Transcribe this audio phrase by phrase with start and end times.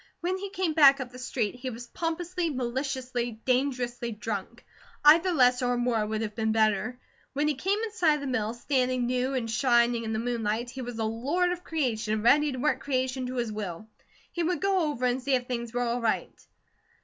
[0.21, 4.65] When he came back up the street, he was pompously, maliciously, dangerously drunk.
[5.05, 6.99] Either less or more would have been better.
[7.33, 10.71] When he came in sight of the mill, standing new and shining in the moonlight,
[10.71, 13.87] he was a lord of creation, ready to work creation to his will.
[14.31, 16.33] He would go over and see if things were all right.